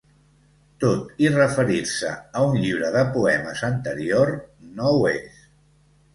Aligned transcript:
Tot 0.83 1.11
i 1.25 1.29
referir-se 1.35 2.13
a 2.39 2.47
un 2.47 2.57
llibre 2.65 2.91
de 2.97 3.05
poemes 3.19 3.63
anterior, 3.69 4.35
no 4.81 4.91
ho 4.97 5.07
és. 5.13 5.39